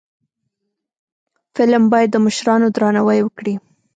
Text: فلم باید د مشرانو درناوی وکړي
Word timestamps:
فلم 1.55 1.83
باید 1.91 2.09
د 2.11 2.17
مشرانو 2.25 2.67
درناوی 2.75 3.19
وکړي 3.23 3.55